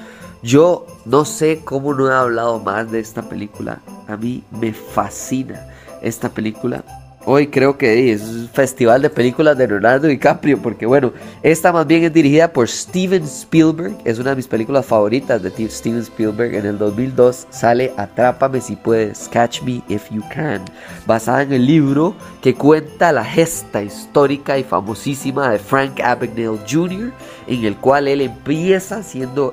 yo 0.45 0.85
no 1.05 1.25
sé 1.25 1.61
cómo 1.65 1.95
no 1.95 2.07
he 2.07 2.13
hablado 2.13 2.59
más 2.59 2.91
de 2.91 2.99
esta 2.99 3.23
película. 3.23 3.81
A 4.07 4.15
mí 4.15 4.43
me 4.51 4.73
fascina 4.73 5.67
esta 6.03 6.29
película. 6.29 6.83
Hoy 7.27 7.47
creo 7.47 7.75
que 7.75 8.13
es 8.13 8.21
un 8.21 8.47
festival 8.49 9.01
de 9.01 9.09
películas 9.09 9.57
de 9.57 9.67
Leonardo 9.67 10.07
DiCaprio, 10.07 10.61
porque 10.61 10.85
bueno, 10.85 11.11
esta 11.41 11.73
más 11.73 11.87
bien 11.87 12.03
es 12.03 12.13
dirigida 12.13 12.53
por 12.53 12.69
Steven 12.69 13.23
Spielberg, 13.23 13.97
es 14.05 14.19
una 14.19 14.29
de 14.29 14.35
mis 14.35 14.47
películas 14.47 14.85
favoritas 14.85 15.41
de 15.41 15.49
Steven 15.49 16.01
Spielberg. 16.01 16.53
En 16.53 16.67
el 16.67 16.77
2002 16.77 17.47
sale 17.49 17.91
Atrápame 17.97 18.61
si 18.61 18.75
puedes, 18.75 19.27
Catch 19.29 19.63
Me 19.63 19.81
If 19.89 20.11
You 20.11 20.21
Can, 20.31 20.63
basada 21.07 21.41
en 21.41 21.53
el 21.53 21.65
libro 21.65 22.15
que 22.43 22.53
cuenta 22.53 23.11
la 23.11 23.25
gesta 23.25 23.81
histórica 23.81 24.59
y 24.59 24.63
famosísima 24.63 25.49
de 25.49 25.57
Frank 25.57 25.99
Abagnale 26.01 26.59
Jr., 26.69 27.11
en 27.47 27.65
el 27.65 27.75
cual 27.77 28.07
él 28.07 28.21
empieza 28.21 29.01
siendo 29.01 29.51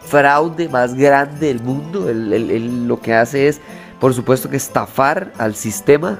fraude 0.00 0.68
más 0.68 0.94
grande 0.94 1.46
del 1.46 1.62
mundo. 1.62 2.10
Él, 2.10 2.88
lo 2.88 3.00
que 3.00 3.14
hace 3.14 3.46
es, 3.46 3.60
por 4.00 4.12
supuesto, 4.12 4.50
que 4.50 4.56
estafar 4.56 5.32
al 5.38 5.54
sistema, 5.54 6.18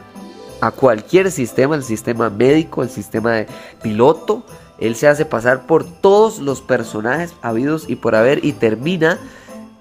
a 0.61 0.71
cualquier 0.71 1.31
sistema, 1.31 1.75
el 1.75 1.83
sistema 1.83 2.31
médico, 2.31 2.83
el 2.83 2.91
sistema 2.91 3.33
de 3.33 3.47
piloto. 3.83 4.45
Él 4.79 4.95
se 4.95 5.09
hace 5.09 5.25
pasar 5.25 5.67
por 5.67 5.85
todos 5.85 6.39
los 6.39 6.61
personajes 6.61 7.35
habidos 7.43 7.89
y 7.89 7.97
por 7.97 8.15
haber 8.15 8.45
y 8.45 8.53
termina 8.53 9.19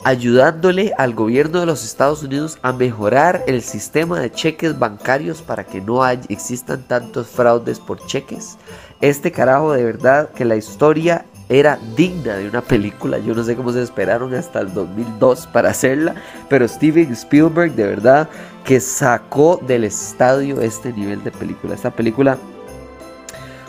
ayudándole 0.05 0.93
al 0.99 1.15
gobierno 1.15 1.59
de 1.59 1.65
los 1.65 1.83
Estados 1.83 2.21
Unidos 2.21 2.59
a 2.61 2.71
mejorar 2.71 3.43
el 3.47 3.63
sistema 3.63 4.19
de 4.19 4.31
cheques 4.31 4.77
bancarios 4.77 5.41
para 5.41 5.63
que 5.63 5.81
no 5.81 6.07
existan 6.07 6.83
tantos 6.83 7.27
fraudes 7.27 7.79
por 7.79 8.05
cheques. 8.05 8.57
Este 9.01 9.31
carajo 9.31 9.73
de 9.73 9.83
verdad 9.83 10.29
que 10.29 10.45
la 10.45 10.55
historia 10.55 11.25
era 11.49 11.79
digna 11.95 12.35
de 12.35 12.47
una 12.47 12.61
película. 12.61 13.17
Yo 13.17 13.33
no 13.33 13.43
sé 13.43 13.55
cómo 13.55 13.71
se 13.71 13.81
esperaron 13.81 14.33
hasta 14.35 14.59
el 14.59 14.73
2002 14.73 15.47
para 15.47 15.69
hacerla, 15.69 16.15
pero 16.49 16.67
Steven 16.67 17.11
Spielberg 17.11 17.73
de 17.73 17.87
verdad 17.87 18.29
que 18.65 18.79
sacó 18.79 19.61
del 19.65 19.83
estadio 19.83 20.59
este 20.59 20.91
nivel 20.91 21.23
de 21.23 21.31
película. 21.31 21.75
Esta 21.75 21.91
película 21.91 22.39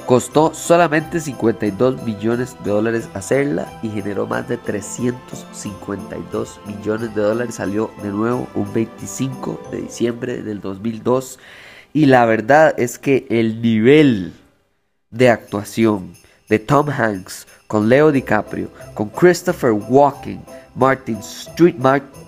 costó 0.07 0.55
solamente 0.55 1.21
52 1.21 2.03
millones 2.03 2.57
de 2.65 2.71
dólares 2.71 3.11
hacerla 3.13 3.71
y 3.83 3.91
generó 3.91 4.27
más 4.27 4.49
de 4.49 4.57
352 4.57 6.61
millones 6.67 7.15
de 7.15 7.21
dólares. 7.21 7.57
Salió 7.57 7.91
de 8.03 8.09
nuevo 8.09 8.49
un 8.55 8.73
25 8.73 9.69
de 9.71 9.83
diciembre 9.83 10.43
del 10.43 10.63
2002 10.63 11.39
y 11.93 12.07
la 12.07 12.25
verdad 12.25 12.75
es 12.79 12.99
que 12.99 13.27
el 13.29 13.61
nivel 13.61 14.33
de 15.11 15.29
actuación 15.29 16.15
de 16.49 16.59
Tom 16.59 16.89
Hanks, 16.89 17.47
con 17.67 17.89
Leo 17.89 18.13
DiCaprio, 18.13 18.71
con 18.95 19.11
Christopher 19.11 19.73
Walken, 19.73 20.41
Martin, 20.75 21.17
Street, 21.17 21.75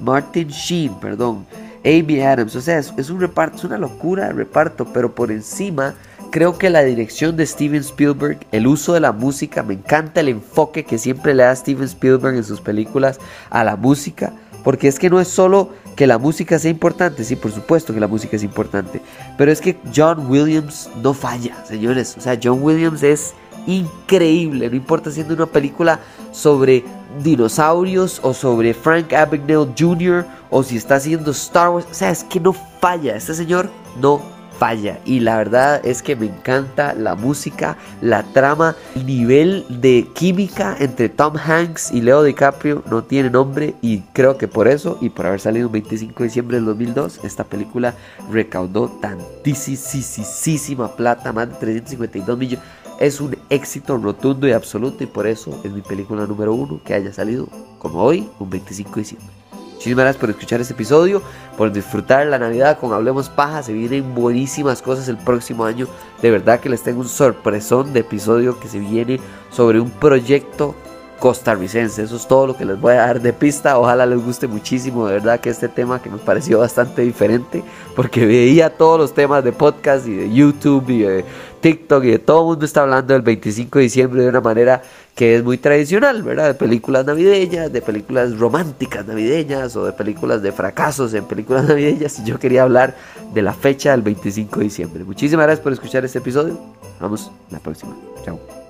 Martin 0.01 0.49
Sheen, 0.49 0.99
perdón, 1.01 1.47
Amy 1.89 2.21
Adams. 2.21 2.55
O 2.55 2.61
sea, 2.61 2.79
es, 2.79 3.11
un 3.11 3.21
reparto, 3.21 3.57
es 3.57 3.65
una 3.65 3.79
locura 3.79 4.27
de 4.27 4.33
reparto, 4.35 4.87
pero 4.93 5.15
por 5.15 5.31
encima 5.31 5.95
creo 6.31 6.59
que 6.59 6.69
la 6.69 6.83
dirección 6.83 7.37
de 7.37 7.47
Steven 7.47 7.81
Spielberg, 7.81 8.47
el 8.53 8.67
uso 8.67 8.93
de 8.93 9.01
la 9.01 9.13
música, 9.13 9.63
me 9.63 9.75
encanta 9.75 10.21
el 10.21 10.29
enfoque 10.29 10.85
que 10.85 10.99
siempre 10.99 11.35
le 11.35 11.45
da 11.45 11.57
Steven 11.57 11.85
Spielberg 11.85 12.37
en 12.37 12.45
sus 12.45 12.61
películas 12.61 13.19
a 13.49 13.65
la 13.65 13.77
música, 13.77 14.33
porque 14.63 14.89
es 14.89 14.99
que 14.99 15.09
no 15.09 15.21
es 15.21 15.29
solo 15.29 15.71
que 15.97 16.07
la 16.07 16.19
música 16.19 16.59
sea 16.59 16.71
importante, 16.71 17.25
sí, 17.25 17.35
por 17.35 17.51
supuesto 17.51 17.95
que 17.95 18.01
la 18.01 18.07
música 18.07 18.37
es 18.37 18.45
importante, 18.45 19.01
pero 19.37 19.51
es 19.51 19.61
que 19.61 19.79
John 19.95 20.31
Williams 20.31 20.91
no 21.03 21.15
falla, 21.15 21.65
señores, 21.65 22.15
o 22.17 22.21
sea, 22.21 22.39
John 22.41 22.63
Williams 22.63 23.03
es 23.03 23.35
increíble, 23.67 24.69
no 24.69 24.77
importa 24.77 25.11
siendo 25.11 25.35
una 25.35 25.47
película 25.47 26.01
sobre 26.31 26.85
dinosaurios 27.23 28.21
o 28.23 28.35
sobre 28.35 28.75
Frank 28.75 29.13
Abagnale 29.13 29.73
Jr. 29.79 30.27
o 30.51 30.63
si 30.63 30.77
está 30.77 30.97
haciendo 30.97 31.31
Star 31.31 31.71
Wars, 31.71 31.87
o 31.91 31.95
sea, 31.95 32.11
es 32.11 32.25
que 32.25 32.41
no 32.41 32.53
falla, 32.53 33.17
este 33.17 33.35
señor 33.35 33.71
no 34.01 34.21
falla 34.59 34.99
y 35.05 35.21
la 35.21 35.37
verdad 35.37 35.81
es 35.85 36.03
que 36.03 36.17
me 36.17 36.27
encanta 36.27 36.93
la 36.93 37.15
música, 37.15 37.77
la 38.03 38.25
trama, 38.25 38.75
el 38.95 39.07
nivel 39.07 39.65
de 39.69 40.09
química 40.15 40.77
entre 40.81 41.09
Tom 41.09 41.37
Hanks 41.37 41.93
y 41.93 42.03
Leo 42.03 42.25
DiCaprio 42.25 42.83
no 42.91 43.05
tiene 43.05 43.31
nombre 43.31 43.75
y 43.81 44.01
creo 44.13 44.37
que 44.37 44.49
por 44.49 44.69
eso 44.69 44.99
y 45.01 45.11
por 45.11 45.27
haber 45.27 45.41
salido 45.41 45.67
el 45.67 45.73
25 45.73 46.19
de 46.19 46.25
diciembre 46.25 46.57
del 46.57 46.67
2002 46.67 47.21
esta 47.23 47.45
película 47.45 47.95
recaudó 48.31 48.89
tantísima 48.89 50.97
plata, 50.97 51.33
más 51.33 51.49
de 51.49 51.55
352 51.55 52.39
millones 52.39 52.65
es 52.99 53.21
un 53.21 53.37
éxito 53.49 53.97
rotundo 53.97 54.49
y 54.49 54.53
absoluto 54.53 55.05
y 55.05 55.07
por 55.07 55.27
eso 55.27 55.61
es 55.65 55.71
mi 55.71 55.81
película 55.81 56.27
número 56.27 56.53
uno 56.55 56.81
que 56.85 56.95
haya 56.95 57.13
salido 57.13 57.49
como 57.79 58.03
hoy, 58.03 58.29
un 58.39 58.51
25 58.51 58.91
de 58.91 59.01
diciembre. 59.01 59.29
Muchísimas 59.75 60.03
gracias 60.03 60.21
por 60.21 60.31
escuchar 60.31 60.61
este 60.61 60.75
episodio, 60.75 61.23
por 61.57 61.71
disfrutar 61.71 62.27
la 62.27 62.41
Navidad 62.41 62.81
con 62.81 62.93
Hablemos 62.93 63.29
Paja. 63.29 63.63
Se 63.63 63.73
vienen 63.73 64.13
buenísimas 64.13 64.83
cosas 64.83 65.07
el 65.09 65.17
próximo 65.17 65.65
año. 65.65 65.87
De 66.21 66.33
verdad 66.33 66.59
que 66.59 66.69
les 66.69 66.83
tengo 66.83 67.01
un 67.01 67.09
sorpresón 67.09 67.93
de 67.93 68.01
episodio 68.01 68.59
que 68.59 68.67
se 68.67 68.81
viene 68.81 69.21
sobre 69.51 69.79
un 69.79 69.91
proyecto 69.91 70.75
costarricense. 71.19 72.03
Eso 72.03 72.17
es 72.17 72.27
todo 72.27 72.47
lo 72.47 72.57
que 72.57 72.65
les 72.65 72.81
voy 72.81 72.95
a 72.95 73.07
dar 73.07 73.21
de 73.21 73.33
pista. 73.33 73.79
Ojalá 73.79 74.07
les 74.07 74.23
guste 74.23 74.47
muchísimo. 74.47 75.07
De 75.07 75.15
verdad 75.15 75.41
que 75.41 75.51
este 75.51 75.69
tema 75.69 76.01
que 76.01 76.11
me 76.11 76.19
pareció 76.19 76.59
bastante 76.59 77.03
diferente. 77.03 77.63
Porque 77.95 78.27
veía 78.27 78.71
todos 78.71 78.99
los 78.99 79.15
temas 79.15 79.45
de 79.45 79.53
podcast 79.53 80.07
y 80.07 80.15
de 80.15 80.33
YouTube 80.33 80.89
y 80.91 81.03
de 81.03 81.25
TikTok 81.61 82.05
y 82.05 82.11
de 82.11 82.19
todo 82.19 82.41
el 82.43 82.47
mundo 82.47 82.65
está 82.65 82.83
hablando 82.83 83.13
del 83.13 83.23
25 83.23 83.79
de 83.79 83.83
diciembre 83.83 84.23
de 84.23 84.29
una 84.29 84.41
manera 84.41 84.83
que 85.15 85.35
es 85.35 85.43
muy 85.43 85.59
tradicional, 85.59 86.23
¿verdad? 86.23 86.47
De 86.47 86.55
películas 86.55 87.05
navideñas, 87.05 87.73
de 87.73 87.83
películas 87.83 88.39
románticas 88.39 89.05
navideñas 89.05 89.75
o 89.75 89.85
de 89.85 89.93
películas 89.93 90.43
de 90.43 90.53
fracasos 90.53 91.13
en 91.15 91.25
películas 91.25 91.65
navideñas. 91.69 92.21
Y 92.21 92.25
yo 92.25 92.39
quería 92.39 92.63
hablar 92.63 92.95
de 93.35 93.43
la 93.43 93.53
fecha 93.53 93.91
del 93.91 94.03
25 94.03 94.61
de 94.61 94.65
diciembre. 94.65 95.05
Muchísimas 95.05 95.47
gracias 95.47 95.63
por 95.63 95.73
escuchar 95.73 96.05
este 96.05 96.19
episodio. 96.19 96.59
Vamos 97.01 97.31
la 97.51 97.59
próxima. 97.59 97.97
Chao. 98.25 98.68